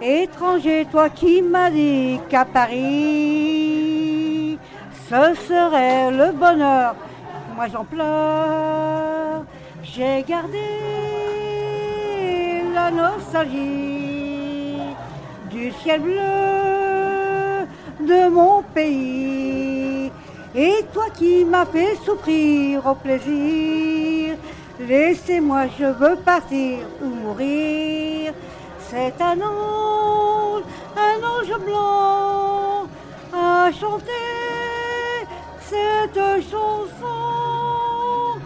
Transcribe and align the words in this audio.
Étranger, 0.00 0.86
toi 0.90 1.08
qui 1.10 1.42
m'as 1.42 1.70
dit 1.70 2.20
qu'à 2.28 2.44
Paris, 2.44 2.78
ce 5.08 5.34
serait 5.48 6.10
le 6.12 6.30
bonheur. 6.32 6.94
Moi 7.56 7.66
j'en 7.72 7.84
pleure. 7.84 9.44
J'ai 9.82 10.22
gardé 10.22 10.58
la 12.74 12.90
nostalgie 12.90 14.78
du 15.50 15.72
ciel 15.82 16.00
bleu 16.02 17.66
de 18.00 18.28
mon 18.28 18.62
pays. 18.74 20.12
Et 20.54 20.84
toi 20.92 21.06
qui 21.16 21.44
m'as 21.44 21.66
fait 21.66 21.96
souffrir 22.04 22.86
au 22.86 22.94
plaisir, 22.94 24.36
laissez-moi, 24.80 25.66
je 25.78 25.86
veux 25.86 26.16
partir 26.16 26.78
ou 27.02 27.06
mourir. 27.06 27.97
C'est 28.90 29.20
un 29.20 29.38
ange, 29.42 30.62
un 30.96 31.18
ange 31.22 31.58
blanc 31.66 32.86
à 33.34 33.70
chanter 33.70 34.12
cette 35.60 36.20
chanson. 36.50 38.40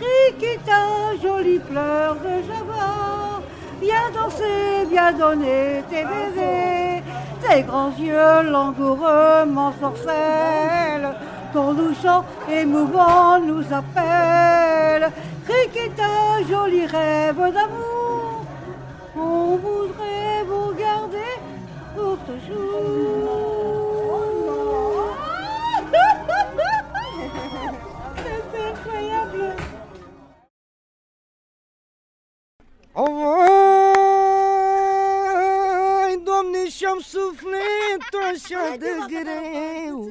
Rikita, 0.00 0.82
jolie 1.22 1.60
fleur 1.68 2.16
de 2.24 2.34
Java, 2.48 3.42
viens 3.82 4.10
danser, 4.14 4.86
viens 4.90 5.12
donner 5.12 5.84
tes 5.90 6.04
baisers. 6.04 7.02
Tes 7.46 7.62
grands 7.62 7.92
yeux 7.98 8.50
langoureux 8.50 9.44
m'ensorcellent, 9.46 11.14
ton 11.52 11.74
doux 11.74 11.94
chant 12.02 12.24
émouvant 12.50 13.38
nous 13.40 13.64
appelle. 13.70 15.10
Rikita, 15.46 16.42
joli 16.48 16.86
rêve 16.86 17.52
d'amour, 17.52 18.21
on 19.16 19.56
voudrait 19.56 20.44
vous 20.44 20.74
garder 20.74 21.34
pour 21.94 22.18
toujours. 22.26 23.62
C'est 28.22 28.70
incroyable. 28.70 29.56
Vai, 36.04 36.16
Doamne, 36.24 36.68
și-am 36.68 36.98
sufletul 37.00 38.22
așa 38.34 38.76
de 38.78 38.86
greu 39.06 40.10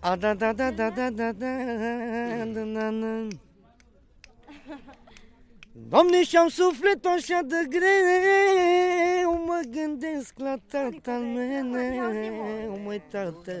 A, 0.00 0.16
da, 0.16 0.34
da, 0.34 0.52
da, 0.52 0.70
da, 0.70 0.90
da, 0.90 1.10
da, 1.10 1.32
da, 1.32 1.56
da, 2.52 2.64
da, 2.64 2.90
da. 2.90 3.28
Doamne, 5.88 6.22
și-am 6.22 6.48
sufletul 6.48 7.10
așa 7.10 7.40
de 7.42 7.66
greu 7.68 9.44
Mă 9.46 9.60
gândesc 9.70 10.34
la 10.36 10.54
tatăl 10.70 11.20
meu, 11.20 12.80
măi 12.84 13.02
tată. 13.10 13.52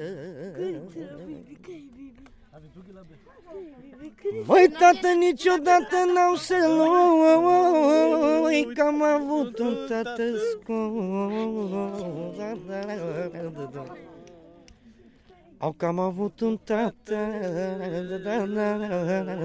Măi, 4.46 4.68
tată, 4.68 5.08
niciodată 5.18 5.96
n-au 6.14 6.34
să-l 6.34 6.80
ui 8.42 8.66
Că 8.74 8.82
am 8.82 9.02
avut 9.02 9.58
un 9.58 9.76
tată 9.88 10.22
scump. 10.36 12.38
Au 15.58 15.72
că 15.72 15.86
am 15.86 15.98
avut 15.98 16.40
un 16.40 16.58
tată 16.64 17.16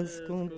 scump 0.06 0.52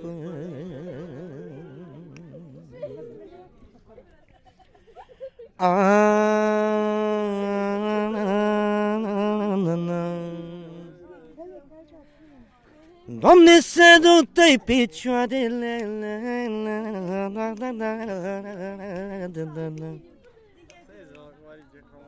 Donde 13.22 13.62
seduta 13.62 14.48
e 14.48 14.58
picciua 14.58 15.30
delle 15.30 15.78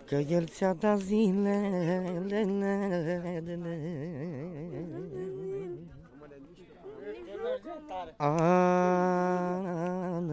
Gel 0.10 0.48
çada 0.48 0.98
zile 0.98 1.60
Ananın 9.50 10.24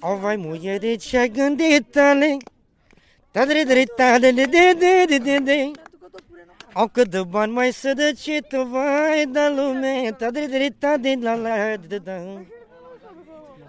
O 0.00 0.16
vai 0.16 0.36
muiere 0.36 0.94
ce-ai 0.96 1.28
gândit 1.28 1.90
tale 1.90 2.36
Ta 3.30 3.44
dre 3.46 3.64
Au 6.72 6.86
cât 6.88 7.08
de 7.08 7.22
bani 7.22 7.52
mai 7.52 7.72
să 7.72 7.92
de 7.94 8.12
ce 8.12 8.40
tu 8.48 8.62
vai 8.62 9.26
da 9.28 9.48
lume 9.48 10.14
Ta 10.18 10.30
dre 10.30 10.46
dre 10.46 10.68
ta 10.78 10.96
de 10.96 11.18
la 11.20 11.34
la 11.34 11.76
de 11.88 11.98
da 11.98 12.12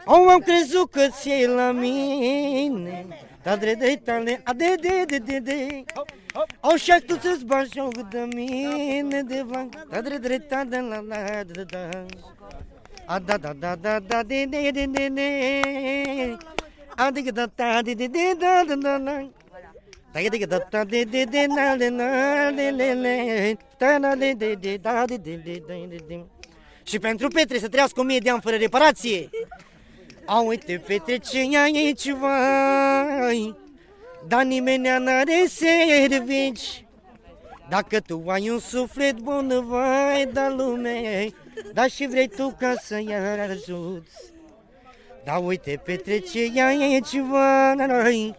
Au 0.05 0.27
am 0.27 0.39
crezut 0.39 0.91
că 0.91 1.07
ți 1.09 1.45
la 1.45 1.71
mine 1.71 3.05
Ta 3.43 3.55
dre 3.55 3.73
dre 3.73 3.95
tale 3.95 4.41
a 4.43 4.53
de 4.53 4.75
de 4.81 5.03
de 5.07 5.17
de 5.17 5.39
de 5.39 5.83
Au 6.59 6.75
și 6.75 6.93
tu 7.07 7.17
să-ți 7.19 7.45
bagi 7.45 7.69
joc 7.75 8.09
de 8.09 8.27
mine 8.35 9.21
de 9.23 9.43
blanc 9.47 9.75
Ta 9.89 10.01
dre 10.01 10.17
dre 10.17 10.37
ta 10.39 10.63
de 10.63 10.77
la 10.77 10.99
la 11.07 11.43
de 11.43 11.63
da 11.63 11.89
A 13.05 13.19
da 13.19 13.37
da 13.37 13.53
da 13.59 13.75
da 13.75 13.99
da 13.99 14.23
de 14.23 14.45
de 14.45 14.69
de 14.71 14.85
de 14.85 15.07
de 15.07 16.37
A 16.95 17.11
de 17.11 17.21
da 17.31 17.45
da 17.55 17.81
de 17.81 17.93
de 17.93 18.07
de 18.07 18.33
da 18.39 18.63
da 18.67 18.75
da 18.75 18.97
da 18.97 19.29
Și 26.83 26.99
pentru 26.99 27.27
Petre 27.27 27.59
să 27.59 27.67
trăiască 27.67 27.99
o 27.99 28.03
mie 28.03 28.19
de 28.19 28.29
ani 28.29 28.41
fără 28.41 28.55
reparație 28.55 29.29
A 30.25 30.39
uite 30.39 30.83
Petre 30.87 31.17
ce 31.17 31.39
e 31.51 31.57
aici 31.57 32.09
vai 32.09 33.55
Dar 34.27 34.43
nimeni 34.43 34.87
n-are 34.99 35.45
servici 35.47 36.85
Dacă 37.69 37.99
tu 37.99 38.23
ai 38.27 38.49
un 38.49 38.59
suflet 38.59 39.17
bun, 39.17 39.65
vai 39.67 40.25
da 40.33 40.49
lume 40.49 41.29
Dar 41.73 41.89
și 41.89 42.07
vrei 42.07 42.27
tu 42.27 42.55
ca 42.59 42.73
să-i 42.81 43.15
ajuți 43.49 44.33
Da 45.23 45.37
uite 45.37 45.81
petrece 45.83 46.61
aici, 46.61 47.19
vai 47.29 48.35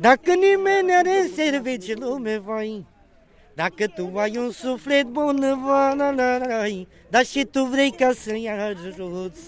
Dacă 0.00 0.34
nimeni 0.34 0.94
are 0.94 1.30
servici 1.34 1.96
lume, 1.96 2.38
vai. 2.38 2.86
Dacă 3.54 3.86
tu 3.86 4.10
ai 4.14 4.36
un 4.36 4.50
suflet 4.50 5.06
bun, 5.06 5.62
vai 5.64 6.88
Dar 7.08 7.24
și 7.24 7.44
tu 7.44 7.64
vrei 7.64 7.90
ca 7.90 8.10
să-i 8.12 8.50
ajuți. 8.50 9.40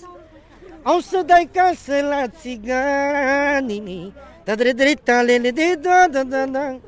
Au 0.83 0.99
să 0.99 1.23
dai 1.27 1.49
casă 1.53 2.01
la 2.01 2.27
țiganii 2.41 4.13
Da 4.45 4.55
dre 4.55 4.95
tale 5.03 5.39
de 5.39 5.75
da 5.81 6.07
da 6.11 6.23
da 6.23 6.47
da. 6.47 6.79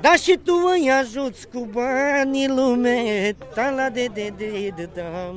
Da 0.00 0.14
și 0.14 0.38
tu 0.44 0.52
îi 0.72 0.90
ajuți 0.90 1.48
cu 1.48 1.68
banii 1.72 2.48
lume 2.48 3.34
Ta 3.54 3.70
la 3.70 3.88
de 3.88 4.08
de 4.14 4.32
de 4.36 4.72
de 4.76 4.88
da 4.94 5.34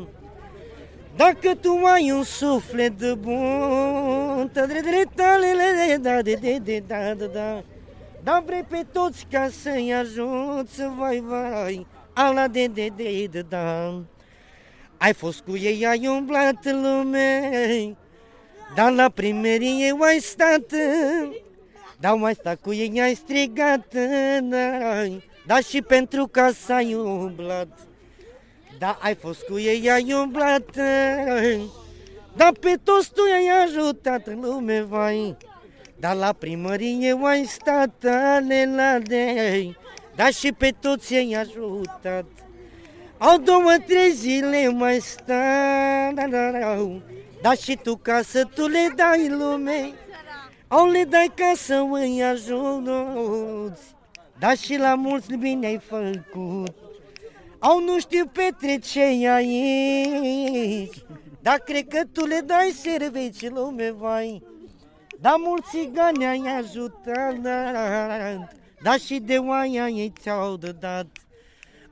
Dacă 1.16 1.56
tu 1.56 1.80
ai 1.94 2.12
un 2.12 2.24
suflet 2.24 2.98
de 2.98 3.13
bun 3.13 4.50
Ta 4.54 4.66
dre 4.66 4.80
dre 4.80 5.04
tale 5.16 5.54
de 5.88 5.96
da 5.96 6.22
de 6.22 6.34
de 6.42 6.58
de 6.63 6.84
da 6.88 7.13
da 7.13 7.25
da. 7.25 7.63
Da 8.24 8.44
vrei 8.46 8.63
pe 8.63 8.86
toți 8.92 9.25
ca 9.31 9.50
să-i 9.62 9.94
ajuți 9.94 10.81
Vai 10.98 11.24
vai 11.28 11.88
Ala 12.13 12.48
de 12.48 12.66
de 12.66 12.90
de 12.96 13.28
de 13.31 13.42
da. 13.50 14.02
Ai 14.98 15.13
fost 15.13 15.42
cu 15.42 15.58
ei, 15.58 15.86
ai 15.86 16.08
umblat 16.08 16.66
în 16.66 16.81
lume 16.81 17.98
Dar 18.75 18.92
la 18.92 19.10
primerie 19.10 19.96
ai 20.00 20.19
stat 20.19 20.74
Dar 22.00 22.13
mai 22.13 22.34
stat 22.34 22.62
cu 22.62 22.74
ei, 22.74 23.02
ai 23.02 23.13
strigat 23.13 23.94
n-ai, 24.42 25.24
Dar 25.46 25.63
și 25.63 25.81
pentru 25.81 26.28
ca 26.28 26.52
să 26.66 26.74
ai 26.74 26.94
umblat 26.94 27.91
Da, 28.81 28.98
ai 29.01 29.16
fost 29.16 29.42
cu 29.42 29.60
ei, 29.60 29.89
ai 29.89 30.13
umblat 30.13 30.75
Dar 32.36 32.51
pe 32.60 32.80
toți 32.83 33.12
tu 33.13 33.22
ai 33.33 33.63
ajutat 33.63 34.28
în 34.28 34.39
lume, 34.39 34.81
vai. 34.81 35.38
Dar 36.00 36.16
la 36.16 36.33
primărie 36.33 37.19
ai 37.24 37.45
stat 37.45 38.06
ale 38.06 38.72
la 38.75 39.00
de 39.00 39.75
Dar 40.16 40.31
și 40.31 40.51
pe 40.51 40.74
toți 40.80 41.16
ai 41.16 41.33
ajutat. 41.39 42.25
Au 43.18 43.38
două, 43.38 43.75
trei 43.88 44.12
zile 44.12 44.68
mai 44.68 45.00
stau 45.00 46.13
Dar 47.42 47.57
și 47.57 47.80
tu 47.84 47.95
ca 47.95 48.22
să 48.24 48.48
tu 48.56 48.68
le 48.68 48.88
dai 48.95 49.30
lume 49.30 49.92
Au 50.68 50.88
le 50.88 51.04
dai 51.04 51.31
ca 51.36 51.51
să 51.56 51.84
îi 51.92 52.24
ajuți. 52.24 53.81
Dar 54.39 54.57
și 54.57 54.77
la 54.77 54.95
mulți 54.95 55.36
bine 55.36 55.68
ai 55.68 55.81
făcut 55.88 56.81
Au 57.63 57.80
nu 57.80 58.00
știu 58.00 58.25
petrece 58.25 59.00
aici 59.30 61.04
Dar 61.42 61.58
cred 61.58 61.88
că 61.88 62.02
tu 62.12 62.25
le 62.25 62.42
dai 62.46 62.74
servici 62.75 63.50
lume, 63.50 63.92
vai. 63.92 64.44
Dar 65.19 65.36
mulți 65.38 65.69
țigani 65.69 66.25
ai 66.25 66.44
ajutat 66.58 67.36
Dar 68.84 69.00
și 69.00 69.19
de 69.19 69.38
oaia 69.38 69.88
ei 69.88 70.13
ți-au 70.22 70.56
dat. 70.56 71.06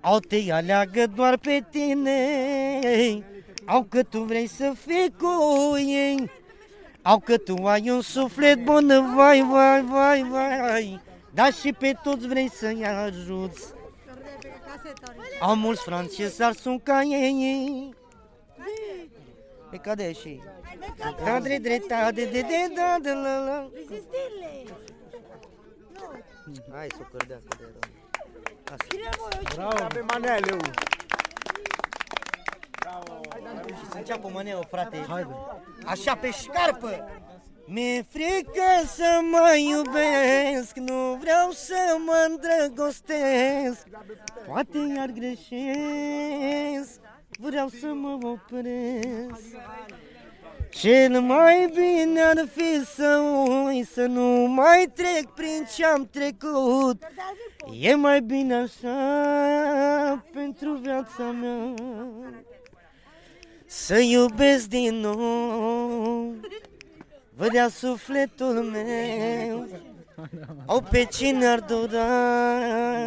Au 0.02 0.20
te 0.20 0.52
aleagă 0.52 1.08
doar 1.16 1.38
pe 1.38 1.64
tine 1.72 2.20
Au 3.66 3.84
că 3.84 4.04
tu 4.04 4.20
vrei 4.20 4.48
să 4.48 4.74
fii 4.86 5.14
cu 5.18 5.78
ei. 5.78 6.30
Au 7.02 7.20
că 7.20 7.38
tu 7.38 7.66
ai 7.66 7.90
un 7.90 8.02
suflet 8.02 8.64
bun, 8.64 9.14
vai, 9.16 9.48
vai, 9.52 9.82
vai, 9.82 10.26
vai 10.32 11.02
Dar 11.34 11.54
și 11.54 11.74
pe 11.74 11.96
toți 12.04 12.28
vrei 12.28 12.50
să-i 12.50 12.86
ajuți 12.86 13.78
Au 15.40 15.56
mulți 15.56 15.82
francezi, 15.82 16.42
sunt 16.62 16.84
ca 16.84 17.02
ei 17.02 17.96
E 19.72 19.78
cade 19.78 20.14
și 20.14 20.42
Da, 21.24 21.40
dre, 21.40 21.58
dre, 21.58 21.82
da, 21.88 22.12
de, 22.12 22.26
de, 22.26 22.42
de, 22.42 22.74
da, 22.76 22.98
de, 23.02 23.12
la, 23.12 23.38
la 23.44 23.70
Hai 26.72 26.88
să 26.90 26.98
o 27.02 27.04
cărdea, 27.12 27.40
că 27.48 27.56
de 27.58 27.66
rău 29.56 29.68
Bravo. 29.70 29.88
Pe 29.88 30.00
maneleu. 30.00 30.58
Să 33.92 33.98
înceapă 33.98 34.30
maneleu, 34.34 34.68
frate. 34.70 35.06
Haide. 35.08 35.36
Așa 35.86 36.16
pe 36.16 36.32
șcarpă. 36.32 37.10
Mi-e 37.72 38.06
frică 38.10 38.88
să 38.96 39.20
mă 39.32 39.56
iubesc, 39.70 40.76
nu 40.76 41.18
vreau 41.22 41.52
să 41.52 41.98
mă 42.06 42.28
îndrăgostesc. 42.30 43.88
Poate 44.48 44.78
iar 44.96 45.10
greșesc, 45.10 47.00
vreau 47.40 47.68
să 47.68 47.88
mă 47.88 48.18
opresc. 48.22 49.56
Cel 50.70 51.22
mai 51.22 51.72
bine 51.74 52.22
ar 52.22 52.48
fi 52.56 52.86
să 52.96 53.22
ui, 53.66 53.86
să 53.94 54.06
nu 54.06 54.48
mai 54.48 54.92
trec 54.94 55.26
prin 55.36 55.68
ce-am 55.76 56.08
trecut. 56.12 57.04
E 57.80 57.96
mai 57.96 58.22
bine 58.22 58.54
așa 58.56 60.26
pentru 60.34 60.74
viața 60.74 61.24
mea. 61.24 61.74
Să 63.66 64.00
iubesc 64.00 64.68
din 64.68 64.96
nou 64.96 66.36
Vădea 67.50 67.70
sufletul 67.70 68.54
meu. 68.54 69.68
Au 70.66 70.82
pe 70.92 71.04
cine 71.04 71.46
ar 71.46 71.60
dura? 71.60 73.06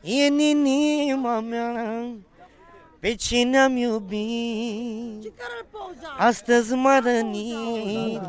E 0.00 0.26
în 0.26 0.38
inima 0.38 1.40
mea. 1.40 2.04
Pe 2.98 3.14
cine 3.14 3.58
am 3.58 3.76
iubit? 3.76 5.32
Astăzi 6.18 6.74
m-a 6.74 6.98
rănit. 6.98 8.20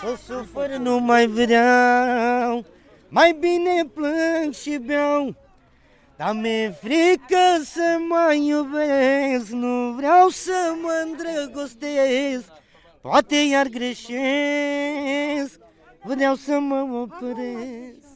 Să 0.00 0.18
sufăr 0.26 0.68
nu 0.68 0.98
mai 0.98 1.26
vreau. 1.26 2.64
Mai 3.08 3.36
bine 3.40 3.84
plâng 3.94 4.54
și 4.54 4.76
beau. 4.76 5.34
Dar 6.16 6.32
mi-e 6.32 6.74
frică 6.82 7.62
să 7.64 7.98
mai 8.08 8.46
iubesc. 8.46 9.50
Nu 9.50 9.92
vreau 9.92 10.28
să 10.28 10.74
mă 10.82 11.04
îndrăgostesc 11.06 12.58
Poate 13.00 13.36
iar 13.36 13.66
greșesc 13.66 15.58
Vreau 16.02 16.34
să 16.34 16.58
mă 16.58 16.86
opresc 17.02 18.08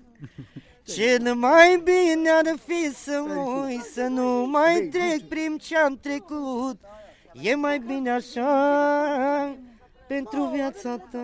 cel 0.82 1.34
mai 1.34 1.82
bine 1.84 2.30
ar 2.30 2.54
fi 2.66 2.94
să 2.94 3.24
ui, 3.36 3.80
să 3.92 4.02
nu 4.02 4.46
mai 4.46 4.88
trec 4.92 5.28
prin 5.28 5.58
ce-am 5.58 5.98
trecut 6.00 6.78
E 7.32 7.54
mai 7.54 7.78
bine 7.78 8.10
așa 8.10 9.56
pentru 10.08 10.44
viața 10.44 10.96
ta 11.10 11.18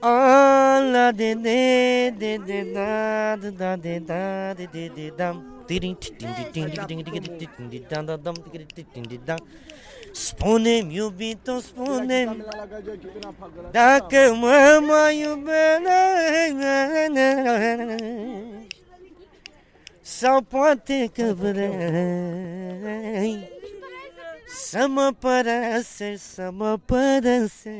Ala 0.00 1.12
de 1.12 1.34
de 1.34 2.14
de 2.16 2.36
de 2.46 2.70
da 2.72 3.36
da 3.36 3.50
da 3.50 3.76
de 3.76 4.02
da 4.06 4.52
de 4.52 4.68
de 4.72 4.92
de 4.94 5.12
da 5.14 5.42
Spune-mi, 10.14 10.94
iubito, 10.94 11.58
spune 11.58 12.36
Dacă 13.70 14.36
mă 14.40 14.80
mai 14.86 15.20
iubești 15.20 16.56
Sau 20.00 20.40
poate 20.40 21.10
că 21.14 21.34
vrei 21.38 23.48
Să 24.46 24.86
mă 24.88 25.12
părăsești, 25.18 26.26
să 26.26 26.50
mă 26.52 26.78
părăsești. 26.84 27.72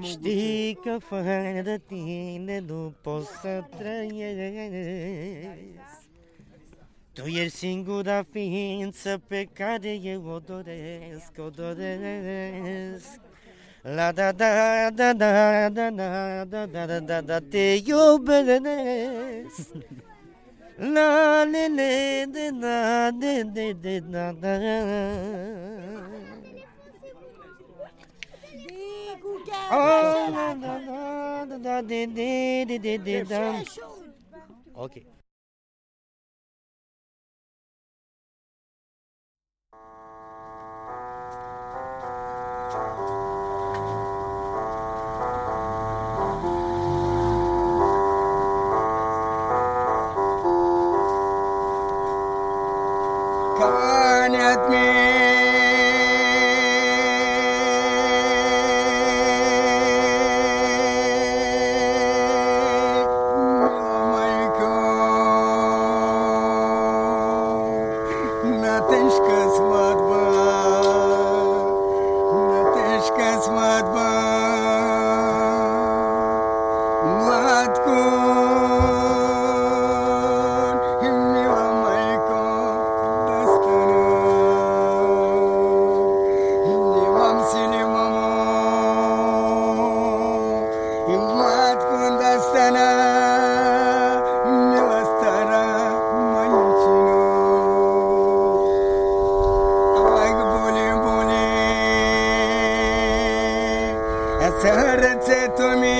Știi 0.00 0.78
că 0.82 0.96
fără 0.98 1.76
tine 1.86 2.64
nu 2.66 2.94
pot 3.00 3.24
să 3.24 3.64
trăiesc 3.78 4.86
tu 7.16 7.26
ești 7.26 7.56
singura 7.56 8.24
ființă 8.32 9.20
pe 9.26 9.48
care 9.52 9.98
eu 10.02 10.26
o 10.26 10.38
doresc, 10.38 11.32
o 11.38 11.48
doresc. 11.48 13.20
La 13.82 14.12
da 14.12 14.32
da 14.32 14.90
da 14.90 15.12
da 15.12 15.68
da 15.70 15.90
da 15.90 16.44
da 16.44 16.66
da 16.66 16.86
da 16.86 17.00
da 17.00 17.20
da 17.20 17.38
te 17.38 17.82
iubesc. 17.84 19.68
La 20.76 21.44
le 21.44 21.66
le 21.76 22.24
de 22.34 22.50
da 22.60 23.10
de 23.10 23.42
de 23.52 23.72
de 23.80 23.98
da 24.10 24.32
da. 24.32 24.54
Oh, 29.70 30.30
da 30.34 30.54
da 30.62 30.74
da 31.48 31.56
da 31.58 31.80
de 31.82 32.06
de 32.06 32.64
de 32.66 32.78
de 32.78 32.96
de 32.96 33.22
da. 33.22 33.62
Okay. 34.74 35.15
Música 42.76 43.35
sărățe 104.66 105.52
tu 105.56 105.66
mi 105.80 105.98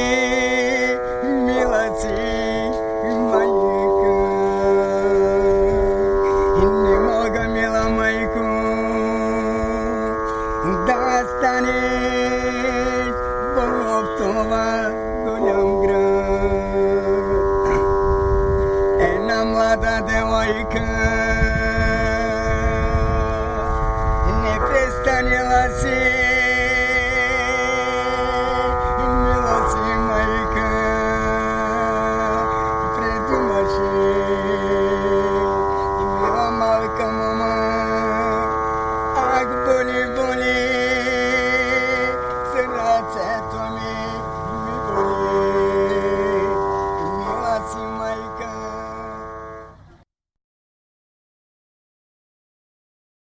milății 1.44 2.75
măică 3.30 4.14
Inimogă 6.61 7.44
milă 7.52 7.90
măicu 7.96 8.49
Da 10.87 11.23
stane 11.32 11.80
Voptova 13.54 14.68
guleam 15.25 15.80
greu 15.80 16.25
E 18.99 19.26
n-am 19.26 19.52
lada 19.52 20.00
de 20.06 20.18
oică. 20.38 20.85
Ne 24.42 24.56
prestane 24.68 25.38
la 25.50 25.66
zi 25.78 26.15